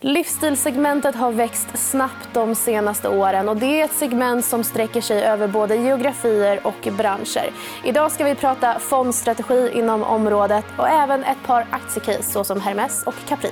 [0.00, 5.24] Livsstilssegmentet har växt snabbt de senaste åren och det är ett segment som sträcker sig
[5.24, 7.50] över både geografier och branscher.
[7.84, 13.14] Idag ska vi prata fondstrategi inom området och även ett par aktiecase såsom Hermes och
[13.28, 13.50] Capri.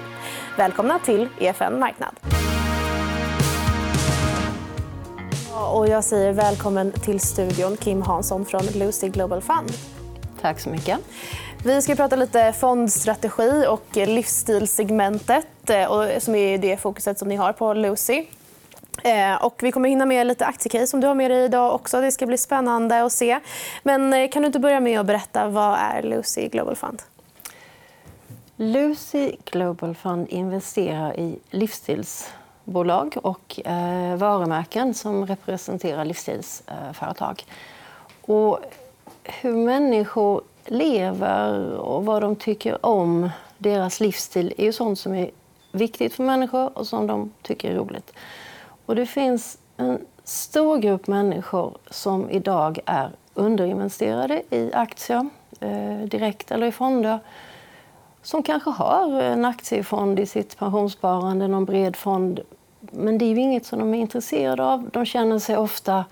[0.56, 2.14] Välkomna till EFN Marknad.
[5.72, 9.72] Och jag säger välkommen till studion Kim Hansson från Lucy Global Fund.
[10.40, 10.98] Tack så mycket.
[11.66, 17.52] Vi ska prata lite fondstrategi och livsstilssegmentet eh, som är det fokuset som ni har
[17.52, 18.24] på Lucy.
[19.04, 22.00] Eh, och vi kommer hinna med lite aktiecase som du har med dig idag också.
[22.00, 23.40] Det ska bli spännande att se.
[23.82, 27.02] Men eh, kan du inte börja med att berätta vad är Lucy Global Fund?
[28.56, 33.60] Lucy Global Fund investerar i livsstilsbolag och
[34.16, 37.44] varumärken som representerar livsstilsföretag.
[38.20, 38.58] Och
[39.22, 45.30] hur människor lever och vad de tycker om deras livsstil är ju sånt som är
[45.72, 48.12] viktigt för människor och som de tycker är roligt.
[48.86, 55.28] Och det finns en stor grupp människor som idag är underinvesterade i aktier,
[55.60, 57.18] eh, direkt eller i fonder
[58.24, 62.40] som kanske har en aktiefond i sitt pensionssparande, någon bred fond.
[62.80, 64.90] Men det är ju inget som de är intresserade av.
[64.92, 66.04] De känner sig ofta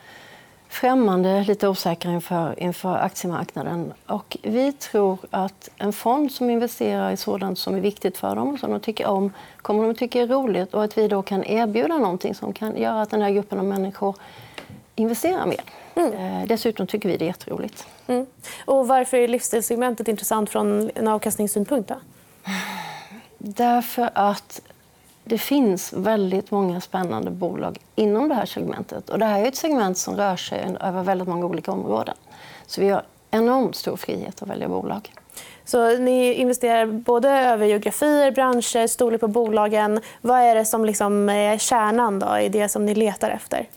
[0.73, 3.93] främmande, lite osäkra inför, inför aktiemarknaden.
[4.07, 8.59] Och vi tror att en fond som investerar i sådant som är viktigt för dem,
[8.59, 11.45] som de tycker om, kommer de att tycka är roligt och att vi då kan
[11.45, 14.17] erbjuda någonting som kan göra att den här gruppen av människor
[14.95, 15.61] investerar mer.
[15.95, 16.13] Mm.
[16.13, 17.87] Eh, dessutom tycker vi det är jätteroligt.
[18.07, 18.27] Mm.
[18.65, 21.89] Och varför är livsstilssegmentet intressant från en avkastningssynpunkt?
[21.89, 21.97] Då?
[23.39, 24.61] Därför att
[25.25, 29.11] det finns väldigt många spännande bolag inom det här segmentet.
[29.11, 32.15] Och det här är ett segment som rör sig över väldigt många olika områden.
[32.67, 35.13] Så vi har enormt stor frihet att välja bolag.
[35.65, 40.01] Så ni investerar både över geografier, branscher, storlek på bolagen.
[40.21, 43.69] Vad är det som liksom är kärnan då, i det som ni letar efter?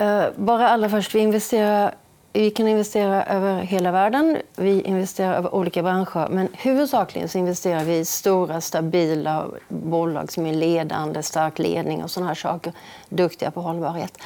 [0.00, 1.94] Uh, bara allra först, vi investerar
[2.38, 4.38] vi kan investera över hela världen.
[4.56, 6.28] Vi investerar över olika branscher.
[6.28, 12.10] Men huvudsakligen så investerar vi i stora, stabila bolag som är ledande, stark ledning och
[12.10, 12.72] såna här saker.
[13.08, 14.18] Duktiga på hållbarhet.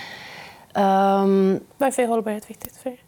[0.75, 3.01] Um, Varför är hållbarhet viktigt för er?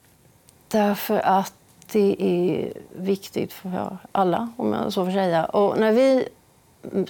[0.69, 1.55] Därför att
[1.93, 5.45] det är viktigt för alla, om jag så får säga.
[5.45, 6.29] Och när vi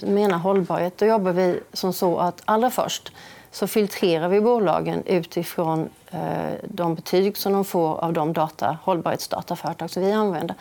[0.01, 3.11] menar hållbarhet då jobbar vi som så att allra först
[3.53, 6.19] så filtrerar vi bolagen utifrån eh,
[6.63, 10.55] de betyg som de får av de data, hållbarhetsdataföretag som vi använder.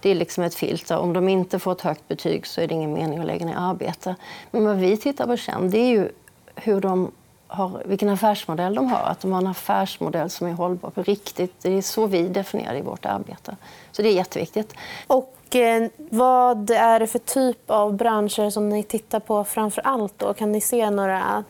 [0.00, 0.98] Det är liksom ett filter.
[0.98, 3.56] Om de inte får ett högt betyg så är det ingen mening att lägga ner
[3.58, 4.16] arbete.
[4.50, 6.08] Men vad vi tittar på sen det är ju
[6.54, 7.12] hur de
[7.46, 9.02] har, vilken affärsmodell de har.
[9.10, 11.54] Att de har en affärsmodell som är hållbar på riktigt.
[11.62, 13.56] Det är så vi definierar det i vårt arbete.
[13.92, 14.74] Så det är jätteviktigt.
[15.06, 20.14] Och eh, vad är det för typ av branscher som ni tittar på framför allt?
[20.16, 20.34] Då?
[20.34, 21.44] Kan ni se några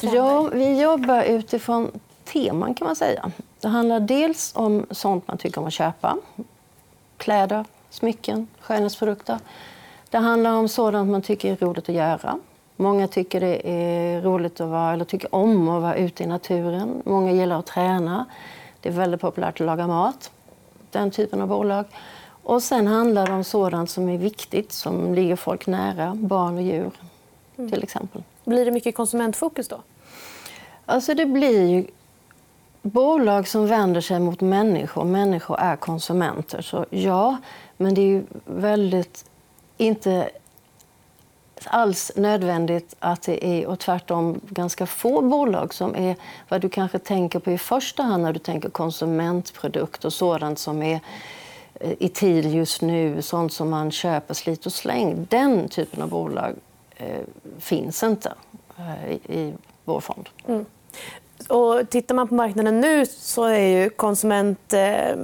[0.00, 1.90] Ja, vi jobbar utifrån
[2.24, 3.30] teman kan man säga.
[3.60, 6.16] Det handlar dels om sånt man tycker om att köpa.
[7.16, 9.38] Kläder, smycken, skönhetsprodukter.
[10.10, 12.38] Det handlar om sådant man tycker är roligt att göra.
[12.76, 17.02] Många tycker det är roligt att vara, eller tycker om att vara ute i naturen.
[17.04, 18.26] Många gillar att träna.
[18.80, 20.30] Det är väldigt populärt att laga mat.
[20.90, 21.84] Den typen av bolag.
[22.42, 26.14] Och sen handlar det om sådant som är viktigt, som ligger folk nära.
[26.14, 26.90] Barn och djur,
[27.56, 27.70] mm.
[27.70, 28.22] till exempel.
[28.44, 29.80] Blir det mycket konsumentfokus då?
[30.86, 31.86] Alltså det blir ju
[32.82, 35.04] bolag som vänder sig mot människor.
[35.04, 36.62] Människor är konsumenter.
[36.62, 37.36] Så ja,
[37.76, 39.24] men det är ju väldigt
[39.76, 40.30] inte
[41.64, 46.16] alls nödvändigt att det är, och tvärtom ganska få bolag som är
[46.48, 50.82] vad du kanske tänker på i första hand när du tänker konsumentprodukt och sådant som
[50.82, 51.00] är
[51.74, 55.26] eh, i tid just nu, sånt som man köper slit och släng.
[55.30, 56.54] Den typen av bolag
[57.02, 57.20] Eh,
[57.58, 58.34] finns inte
[58.78, 59.54] eh, i, i
[59.84, 60.28] vår fond.
[60.46, 60.64] Mm.
[61.48, 65.16] Och tittar man på marknaden nu så är ju konsument, eh,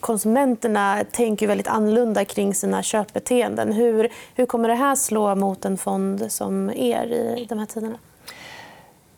[0.00, 3.72] konsumenterna tänker väldigt annorlunda kring sina köpbeteenden.
[3.72, 7.98] Hur, hur kommer det här slå mot en fond som er i de här tiderna?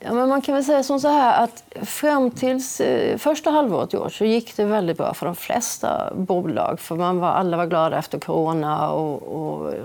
[0.00, 3.94] Ja, men man kan väl säga som så här att fram till eh, första halvåret
[3.94, 6.80] i år så gick det väldigt bra för de flesta bolag.
[6.80, 9.78] För man var, alla var glada efter corona och, och eh,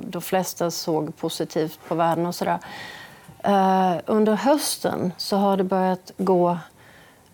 [0.00, 2.58] de flesta såg positivt på världen och sådär.
[3.44, 6.58] Eh, under hösten så har det börjat gå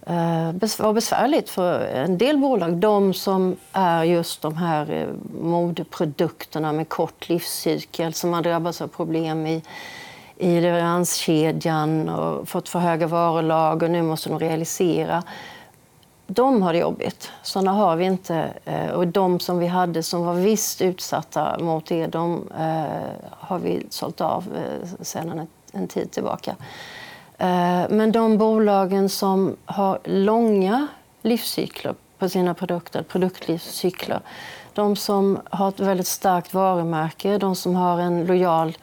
[0.07, 2.77] eh, vara besvärligt för en del bolag.
[2.77, 5.09] De som är just de här eh,
[5.43, 9.63] modeprodukterna med kort livscykel som har drabbats av problem i,
[10.43, 13.89] i leveranskedjan och fått för höga varulager.
[13.89, 15.23] Nu måste de realisera.
[16.27, 17.31] de har det jobbigt.
[17.43, 18.49] Såna har vi inte.
[18.65, 23.59] Eh, och de som vi hade som var visst utsatta mot det, de eh, har
[23.59, 26.57] vi sålt av eh, sedan en, tid tillbaka.
[27.89, 30.87] Men de bolagen som har långa
[31.23, 34.21] livscykler på sina produkter, produktlivscykler,
[34.73, 38.77] de som har ett väldigt starkt varumärke, de som har en lojal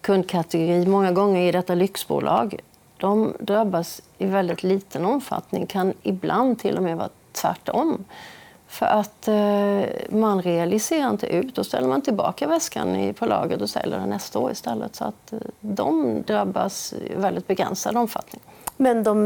[0.00, 2.60] kundkategori, många gånger i detta lyxbolag,
[2.96, 8.04] de drabbas i väldigt liten omfattning, kan ibland till och med vara tvärtom.
[8.68, 11.54] För att eh, man realiserar inte ut.
[11.54, 14.96] Då ställer man tillbaka väskan på lagret och säljer den nästa år istället.
[14.96, 18.40] Så att eh, de drabbas i väldigt begränsad omfattning.
[18.76, 19.24] Men de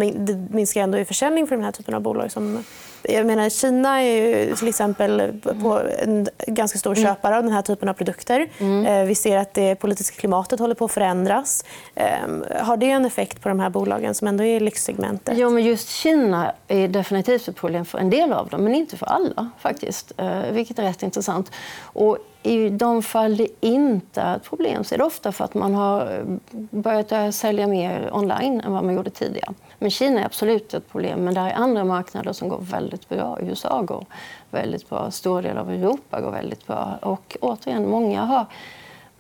[0.50, 2.64] minskar ändå i försäljning för den här typen av bolag som
[3.02, 7.04] jag menar, Kina är ju till exempel på en ganska stor mm.
[7.04, 8.48] köpare av den här typen av produkter.
[8.58, 8.86] Mm.
[8.86, 11.64] Eh, vi ser att det politiska klimatet håller på att förändras.
[11.94, 15.38] Ehm, har det en effekt på de här bolagen som ändå är i lyxsegmentet?
[15.38, 18.96] Ja, men just Kina är definitivt ett problem för en del av dem, men inte
[18.96, 19.50] för alla.
[19.58, 20.12] faktiskt.
[20.16, 21.52] Eh, vilket är rätt intressant.
[21.82, 25.54] Och i de fall det inte är ett problem så är det ofta för att
[25.54, 26.24] man har eh,
[26.70, 29.54] börjat sälja mer online än vad man gjorde tidigare.
[29.78, 33.38] Men Kina är absolut ett problem, men det är andra marknader som går väldigt bra.
[33.40, 34.06] USA går
[34.50, 36.98] väldigt bra, stor del av Europa går väldigt bra.
[37.02, 38.46] Och återigen, många har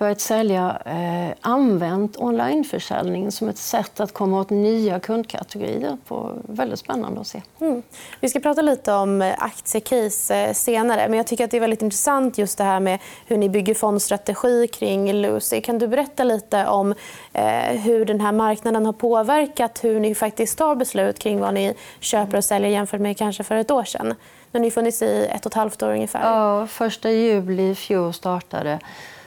[0.02, 5.96] börjat sälja eh, använt onlineförsäljning som ett sätt att komma åt nya kundkategorier.
[6.08, 7.42] På, väldigt spännande att se.
[7.60, 7.82] Mm.
[8.20, 11.08] Vi ska prata lite om eh, aktiecase eh, senare.
[11.08, 13.74] Men jag tycker att det är väldigt intressant just det här med hur ni bygger
[13.74, 15.60] fondstrategi kring Lucy.
[15.60, 16.94] Kan du berätta lite om
[17.32, 21.74] eh, hur den här marknaden har påverkat hur ni faktiskt tar beslut kring vad ni
[22.00, 24.14] köper och säljer jämfört med kanske för ett år sedan?
[24.52, 26.20] När ni funnits i ett och ett halvt år ungefär.
[26.20, 28.78] Ja, första juli i fjol startade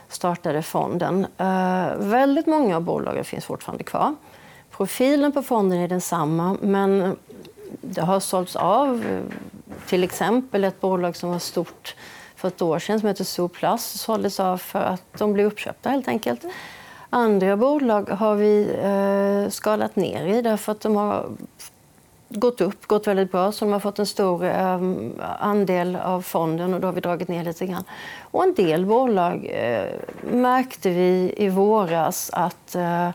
[0.09, 1.27] startade fonden.
[1.37, 4.15] Eh, väldigt många av bolagen finns fortfarande kvar.
[4.71, 7.17] Profilen på fonden är densamma, men
[7.81, 9.21] det har sålts av eh,
[9.87, 11.95] till exempel ett bolag som var stort
[12.35, 16.07] för ett år sedan som heter Zooplus såldes av för att de blev uppköpta helt
[16.07, 16.45] enkelt.
[17.09, 21.25] Andra bolag har vi eh, skalat ner i därför att de har
[22.29, 23.51] gått upp, gått väldigt bra.
[23.51, 24.79] Så de har fått en stor eh,
[25.39, 27.83] andel av fonden och då har vi dragit ner lite grann.
[28.21, 29.85] Och en del bolag eh,
[30.31, 33.09] märkte vi i våras att eh,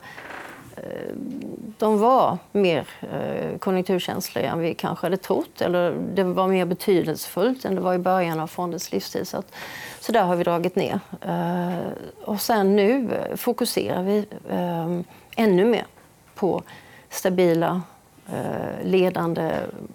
[1.79, 5.61] de var mer eh, konjunkturkänsliga än vi kanske hade trott.
[5.61, 9.29] Eller det var mer betydelsefullt än det var i början av fondens livstid.
[9.29, 9.55] Så, att,
[10.01, 11.01] så där har vi dragit ner.
[11.21, 11.79] Eh,
[12.25, 15.01] och sen nu fokuserar vi eh,
[15.37, 15.87] ännu mer
[16.35, 16.62] på
[17.09, 17.83] stabila
[18.32, 19.53] Eh, ledande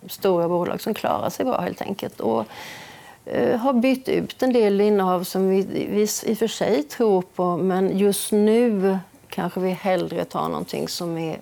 [0.08, 2.20] stora bolag som klarar sig bra helt enkelt.
[2.20, 2.46] Och
[3.26, 6.02] eh, har bytt ut en del innehav som vi, vi
[6.32, 8.98] i och för sig tror på men just nu
[9.30, 11.40] kanske vi hellre tar någonting som är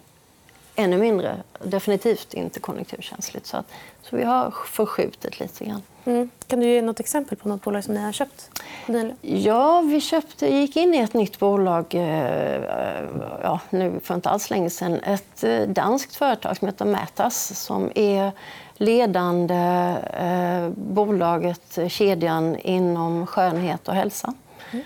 [0.75, 1.37] ännu mindre.
[1.63, 3.45] Definitivt inte konjunkturkänsligt.
[3.45, 3.65] Så, att,
[4.01, 5.81] så vi har förskjutit lite grann.
[6.05, 6.29] Mm.
[6.47, 8.49] Kan du ge något exempel på något bolag som ni har köpt?
[9.21, 13.03] Ja, vi köpte, gick in i ett nytt bolag eh,
[13.43, 14.99] ja, nu för inte alls länge sedan.
[15.03, 18.31] Ett eh, danskt företag som heter Mätas som är
[18.73, 19.55] ledande
[20.13, 24.33] eh, bolaget, kedjan inom skönhet och hälsa.
[24.71, 24.85] Mm.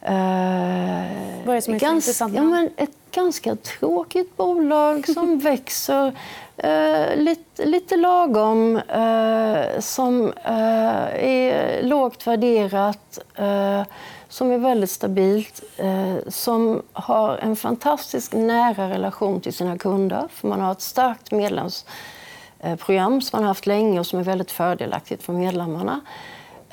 [0.00, 2.34] Eh, Vad är det som är ganska, intressant?
[2.34, 6.12] Ja, men ett ganska tråkigt bolag som växer
[6.56, 13.82] eh, lite, lite lagom, eh, som eh, är lågt värderat, eh,
[14.28, 20.28] som är väldigt stabilt, eh, som har en fantastiskt nära relation till sina kunder.
[20.32, 24.50] För man har ett starkt medlemsprogram som man har haft länge och som är väldigt
[24.50, 26.00] fördelaktigt för medlemmarna.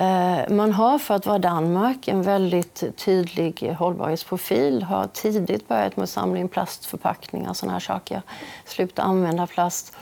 [0.04, 4.82] Eh, man har för att vara Danmark en väldigt tydlig hållbarhetsprofil.
[4.82, 8.22] Har tidigt börjat med att samla in plastförpackningar och såna här saker.
[8.64, 9.96] Sluta använda plast.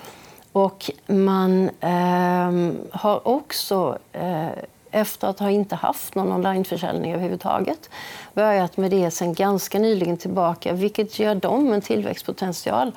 [0.53, 4.49] Och man eh, har också, eh,
[4.91, 7.91] efter att ha inte haft någon onlineförsäljning överhuvudtaget,
[8.35, 12.93] börjat med det sen ganska nyligen tillbaka, vilket ger dem en tillväxtpotential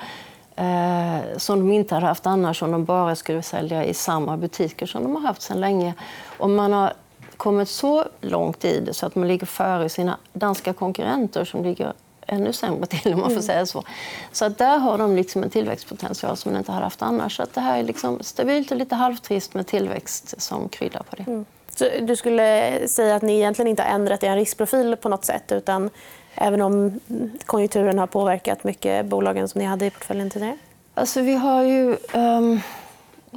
[0.55, 4.85] eh, som de inte hade haft annars om de bara skulle sälja i samma butiker
[4.85, 5.93] som de har haft sedan länge.
[6.38, 6.93] Och man har
[7.38, 11.93] kommit så långt i det så att man ligger före sina danska konkurrenter som ligger
[12.27, 13.43] ännu sämre till, om man får mm.
[13.43, 13.83] säga så.
[14.31, 17.38] Så att där har de liksom en tillväxtpotential som de inte har haft annars.
[17.38, 21.15] Så att det här är liksom stabilt och lite halvtrist med tillväxt som kryddar på
[21.15, 21.24] det.
[21.27, 21.45] Mm.
[21.75, 25.51] Så du skulle säga att ni egentligen inte har ändrat er riskprofil på något sätt
[25.51, 25.89] utan
[26.36, 27.00] även om
[27.46, 30.58] konjunkturen har påverkat mycket bolagen som ni hade i portföljen tidigare?
[30.94, 31.98] Alltså, vi har ju...
[32.13, 32.60] Um...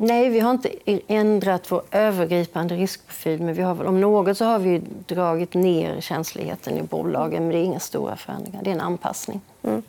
[0.01, 0.71] Nej, vi har inte
[1.07, 3.43] ändrat vår övergripande riskprofil.
[3.43, 7.43] Men vi har, om något så har vi dragit ner känsligheten i bolagen.
[7.43, 8.63] Men det är inga stora förändringar.
[8.63, 9.41] Det är en anpassning.
[9.63, 9.83] Mm.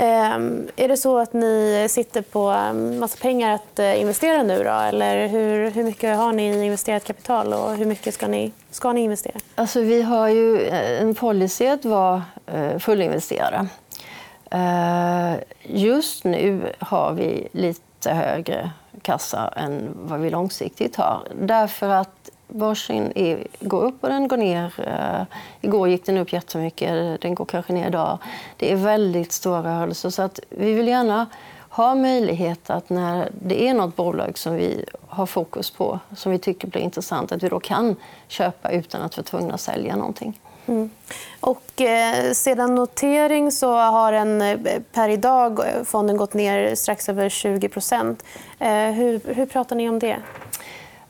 [0.00, 4.64] Ehm, är det så att ni sitter på en massa pengar att eh, investera nu?
[4.64, 4.70] Då?
[4.70, 8.92] Eller hur, hur mycket har ni i investerat kapital och hur mycket ska ni, ska
[8.92, 9.34] ni investera?
[9.54, 13.66] Alltså, vi har ju eh, en policy att vara eh, fullinvesterade.
[15.62, 18.70] Just nu har vi lite högre
[19.02, 21.22] kassa än vad vi långsiktigt har.
[21.40, 22.17] Därför att
[22.48, 24.72] börsen är, går upp och den går ner.
[24.78, 28.18] Eh, igår gick den upp jättemycket, den går kanske ner idag.
[28.56, 30.10] Det är väldigt stora rörelser.
[30.10, 31.26] Så att vi vill gärna
[31.68, 36.38] ha möjlighet att när det är något bolag som vi har fokus på, som vi
[36.38, 37.96] tycker blir intressant, att vi då kan
[38.28, 40.40] köpa utan att vara tvungna att sälja någonting.
[40.66, 40.90] Mm.
[41.40, 44.58] Och, eh, sedan notering så har den eh,
[44.92, 47.70] per idag eh, fonden gått ner strax över 20
[48.58, 50.16] eh, hur, hur pratar ni om det?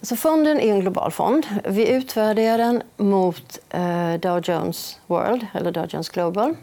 [0.02, 1.46] Så fonden är en global fond.
[1.64, 6.56] Vi utvärderar den mot eh, Dow Jones World, eller Dow Jones Global.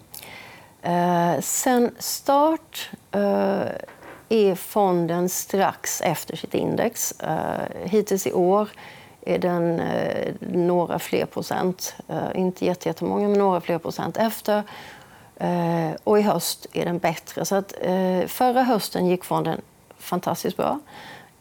[0.81, 3.61] Eh, sen start eh,
[4.29, 7.11] är fonden strax efter sitt index.
[7.11, 8.69] Eh, hittills i år
[9.21, 14.63] är den eh, några fler procent, eh, inte jättemånga, men några fler procent efter.
[15.37, 17.45] Eh, och i höst är den bättre.
[17.45, 19.61] Så att, eh, förra hösten gick fonden
[19.97, 20.79] fantastiskt bra.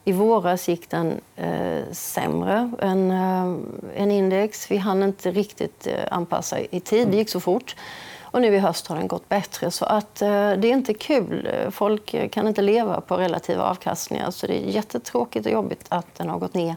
[0.05, 4.71] I våras gick den eh, sämre än, eh, än index.
[4.71, 7.09] Vi hann inte riktigt eh, anpassa i tid.
[7.09, 7.77] Det gick så fort.
[8.21, 9.71] Och nu i höst har den gått bättre.
[9.71, 11.49] Så att, eh, det är inte kul.
[11.71, 14.31] Folk kan inte leva på relativa avkastningar.
[14.31, 16.77] Så det är jättetråkigt och jobbigt att den har gått ner.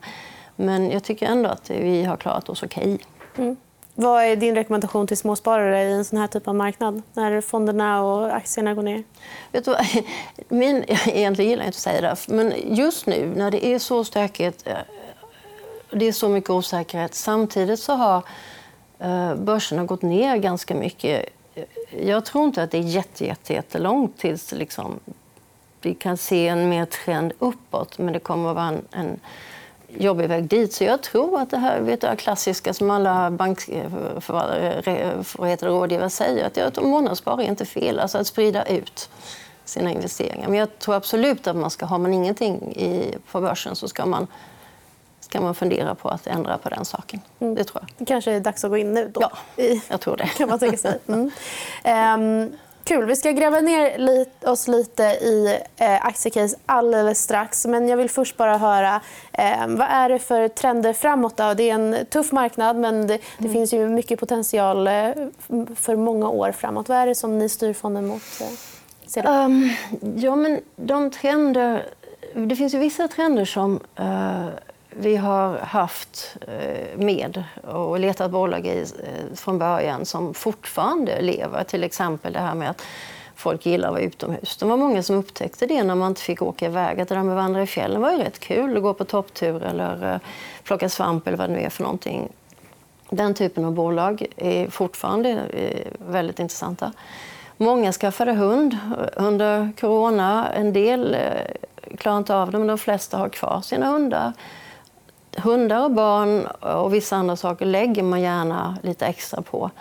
[0.56, 2.94] Men jag tycker ändå att vi har klarat oss okej.
[3.34, 3.46] Okay.
[3.46, 3.58] Mm.
[4.00, 8.04] Vad är din rekommendation till småsparare i en sån här typ av marknad när fonderna
[8.04, 9.04] och aktierna går ner?
[9.52, 9.76] Vet du,
[10.56, 14.04] min, egentligen gillar jag inte att säga det, men just nu när det är så
[14.04, 14.78] stökigt, eh,
[15.92, 17.16] det är så mycket osäkerhet.
[17.16, 18.24] Samtidigt så har
[19.00, 21.26] eh, börserna gått ner ganska mycket.
[22.02, 25.00] Jag tror inte att det är jätte, jätte, jättelångt tills liksom,
[25.82, 29.20] vi kan se en mer trend uppåt, men det kommer att vara en, en
[29.88, 30.74] jobbig väg dit.
[30.74, 36.84] Så jag tror att det här vet du, klassiska som alla bankrådgivare säger, att jag
[36.84, 38.00] månadsspar är inte fel.
[38.00, 39.10] Alltså att sprida ut
[39.66, 40.48] sina investeringar.
[40.48, 44.06] Men jag tror absolut att man ska, har man ingenting i, på börsen så ska
[44.06, 44.28] man
[45.20, 47.22] ska man fundera på att ändra på den saken.
[47.40, 47.56] Mm.
[47.56, 47.90] Det tror jag.
[47.98, 49.12] Det kanske är dags att gå in nu.
[49.14, 49.22] Då.
[49.22, 49.32] Ja,
[49.88, 50.26] jag tror det.
[50.38, 51.00] kan man tänka sig.
[51.08, 51.32] Mm.
[52.46, 53.06] Um, Kul.
[53.06, 57.66] Vi ska gräva ner oss lite i eh, aktiecase alldeles strax.
[57.66, 59.02] Men jag vill först bara höra
[59.32, 61.38] eh, vad är det för trender framåt.
[61.38, 61.54] Då?
[61.54, 63.54] Det är en tuff marknad, men det, det mm.
[63.54, 64.94] finns ju mycket potential eh,
[65.76, 66.90] för många år framåt.
[66.90, 68.22] Vad är det som ni styr fonden mot?
[69.16, 69.70] Eh, um,
[70.16, 71.86] ja, men de trender...
[72.34, 73.80] Det finns ju vissa trender som
[75.00, 81.64] vi har haft eh, med och letat bolag i eh, från början som fortfarande lever.
[81.64, 82.82] Till exempel det här med att
[83.36, 84.58] folk gillar att vara utomhus.
[84.58, 87.02] Det var många som upptäckte det när man inte fick åka iväg.
[87.02, 88.78] Att det där med att vandra i fjällen var ju rätt kul.
[88.78, 90.20] Att gå på topptur eller eh,
[90.64, 92.30] plocka svamp eller vad det nu är för någonting.
[93.10, 95.42] Den typen av bolag är fortfarande
[95.98, 96.94] väldigt intressanta.
[97.58, 98.78] Många skaffade hund
[99.16, 100.48] under corona.
[100.54, 101.18] En del
[101.98, 104.34] klarar inte av det, men de flesta har kvar sina hundar
[105.38, 109.72] hundar och barn och vissa andra saker lägger man gärna lite extra på.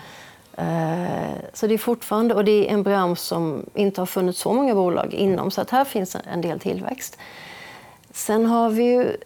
[0.56, 4.52] Eh, så det är fortfarande, och det är en bransch som inte har funnits så
[4.52, 7.18] många bolag inom, så att här finns en del tillväxt.
[8.10, 9.16] Sen har vi ju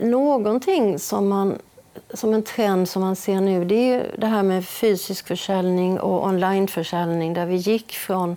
[0.00, 1.58] någonting som, man,
[2.14, 3.64] som en trend som man ser nu.
[3.64, 8.36] Det är det här med fysisk försäljning och onlineförsäljning där vi gick från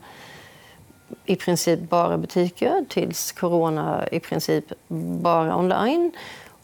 [1.26, 4.66] i princip bara butiker tills corona i princip
[5.22, 6.12] bara online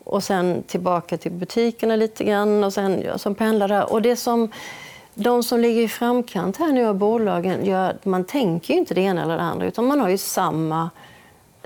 [0.03, 3.93] och sen tillbaka till butikerna lite grann och sen ja, som pendlar där.
[3.93, 4.51] Och det som,
[5.13, 9.23] de som ligger i framkant här nu av bolagen gör man tänker inte det ena
[9.23, 10.89] eller det andra utan man har ju samma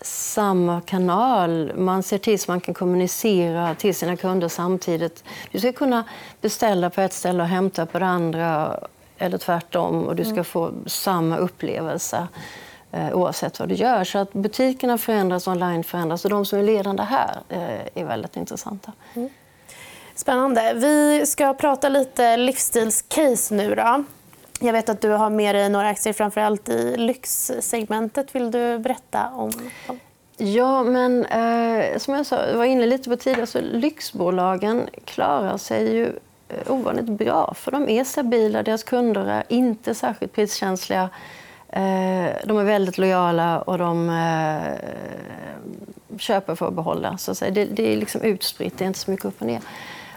[0.01, 1.71] samma kanal.
[1.75, 5.23] Man ser till att man kan kommunicera till sina kunder samtidigt.
[5.51, 6.03] Du ska kunna
[6.41, 8.79] beställa på ett ställe och hämta på det andra
[9.17, 10.45] eller tvärtom och du ska mm.
[10.45, 12.27] få samma upplevelse.
[12.95, 14.03] Eh, oavsett vad du gör.
[14.03, 18.35] Så att butikerna förändras, online förändras och de som är ledande här eh, är väldigt
[18.35, 18.91] intressanta.
[19.13, 19.29] Mm.
[20.15, 20.73] Spännande.
[20.75, 23.75] Vi ska prata lite livsstilscase nu.
[23.75, 24.03] Då.
[24.59, 28.35] Jag vet att du har med dig några aktier framförallt i lyxsegmentet.
[28.35, 29.99] Vill du berätta om dem?
[30.37, 35.95] Ja, men eh, som jag sa, var inne lite på tidigare, så lyxbolagen klarar sig
[35.95, 36.05] ju
[36.49, 37.53] eh, ovanligt bra.
[37.53, 41.09] För de är stabila, deras kunder är inte särskilt priskänsliga.
[41.75, 44.89] Eh, de är väldigt lojala och de eh,
[46.19, 47.17] köper för att behålla.
[47.17, 47.51] Så att säga.
[47.51, 49.61] Det, det är liksom utspritt, det är inte så mycket upp och ner.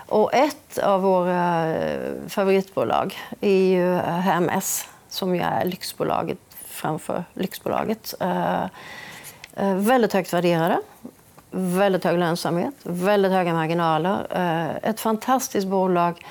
[0.07, 8.15] Och ett av våra eh, favoritbolag är ju HMS som ju är lyxbolaget framför lyxbolaget.
[9.77, 10.81] Väldigt högt värderade,
[11.50, 14.27] väldigt hög lönsamhet, väldigt höga marginaler.
[14.83, 16.25] Ett fantastiskt bolag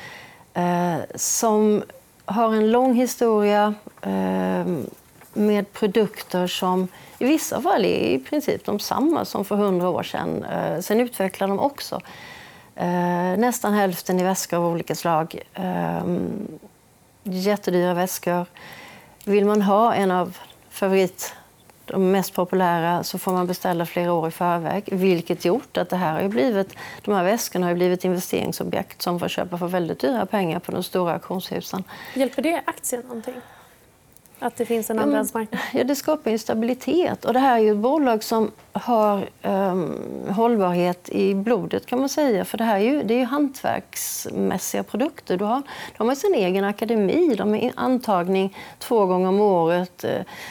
[1.16, 1.84] som
[2.26, 3.74] har en lång historia
[5.38, 6.88] med produkter som
[7.20, 10.44] i vissa fall är i princip de samma som för hundra år sedan.
[10.44, 12.02] Eh, sen utvecklar de också
[12.76, 15.40] eh, nästan hälften i väskor av olika slag.
[15.54, 16.48] Ehm,
[17.24, 18.46] jättedyra väskor.
[19.26, 20.38] Vill man ha en av
[20.70, 21.34] favorit,
[21.86, 24.84] de mest populära så får man beställa flera år i förväg.
[24.92, 29.28] Vilket gjort att det här har blivit, de här väskorna har blivit investeringsobjekt som får
[29.28, 31.84] köpa för väldigt dyra pengar på de stora auktionshusen.
[32.14, 33.36] Hjälper det aktien någonting?
[34.40, 35.62] Att det finns en andrahandsmarknad?
[35.74, 37.26] Ja, det skapar ju stabilitet.
[37.26, 39.96] Och det här är ju ett bolag som har um,
[40.30, 42.46] hållbarhet i blodet kan man säga.
[42.46, 45.38] För det här är ju, det är ju hantverksmässiga produkter.
[45.38, 45.62] Du har,
[45.98, 47.36] de har sin egen akademi.
[47.36, 50.10] De har antagning två gånger om året uh,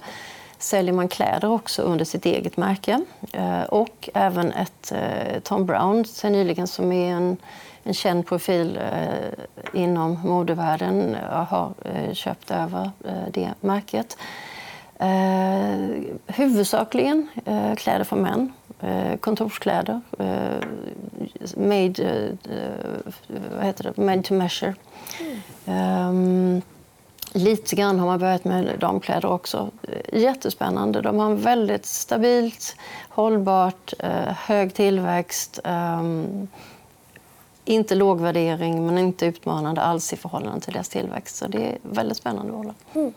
[0.59, 3.01] säljer man kläder också under sitt eget märke.
[3.69, 4.93] Och även ett
[5.43, 7.37] Tom Brown sen nyligen som är en
[7.85, 14.17] en känd profil eh, inom modevärlden har eh, köpt över eh, det märket.
[14.99, 20.67] Eh, huvudsakligen eh, kläder för män, eh, kontorskläder, eh,
[21.57, 23.11] made, eh,
[23.55, 24.01] vad heter det?
[24.01, 24.75] made to measure.
[25.65, 26.61] Mm.
[27.33, 29.69] lite grann har man börjat med damkläder också.
[29.83, 31.01] Eh, jättespännande.
[31.01, 32.75] De har en väldigt stabilt,
[33.09, 33.93] hållbart,
[34.37, 35.59] hög tillväxt.
[37.65, 41.35] Inte låg värdering, men inte utmanande alls i förhållande till deras tillväxt.
[41.35, 42.75] Så det är väldigt spännande bolag.
[42.93, 43.13] Mm.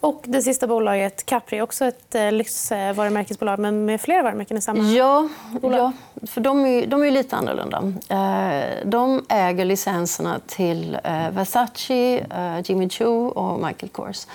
[0.00, 4.82] Och det sista bolaget, Capri, också ett eh, lyxvarumärkesbolag men med flera varumärken i samma
[4.82, 5.28] ja,
[5.60, 5.80] bolag.
[5.80, 5.92] Ja,
[6.26, 7.92] för de är, de är lite annorlunda.
[8.08, 12.26] Eh, de äger licenserna till eh, Versace,
[12.64, 14.26] Jimmy Choo och Michael Kors.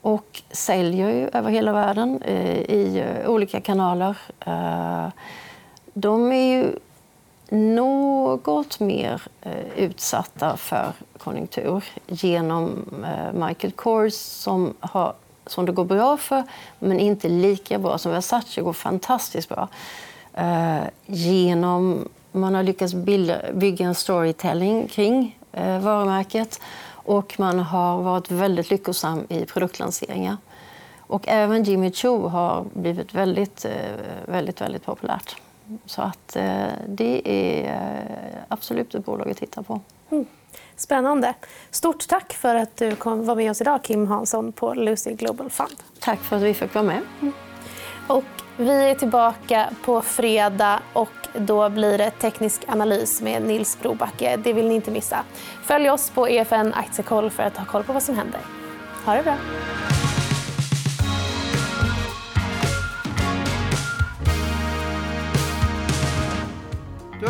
[0.00, 4.16] Och säljer ju över hela världen i olika kanaler.
[5.94, 6.72] De är ju
[7.50, 15.14] något mer eh, utsatta för konjunktur genom eh, Michael Kors som, har,
[15.46, 16.42] som det går bra för,
[16.78, 19.68] men inte lika bra som Versace går fantastiskt bra.
[20.34, 25.38] Eh, genom man har lyckats bilda, bygga en storytelling kring
[25.80, 26.60] varumärket
[26.92, 30.36] och man har varit väldigt lyckosam i produktlanseringar.
[30.98, 33.66] Och även Jimmy Choo har blivit väldigt,
[34.26, 35.36] väldigt, väldigt populärt.
[35.86, 39.80] Så att eh, det är eh, absolut ett bolag att titta på.
[40.10, 40.26] Mm.
[40.76, 41.34] Spännande.
[41.70, 45.50] Stort tack för att du kom, var med oss idag, Kim Hansson på Lucy Global
[45.50, 45.76] Fund.
[46.00, 47.00] Tack för att vi fick vara med.
[47.20, 47.32] Mm.
[48.06, 48.24] Och
[48.56, 54.36] vi är tillbaka på fredag och då blir det teknisk analys med Nils Brobacke.
[54.36, 55.24] Det vill ni inte missa.
[55.62, 58.40] Följ oss på EFN Aktiekoll för att ha koll på vad som händer.
[59.04, 59.36] Ha det bra.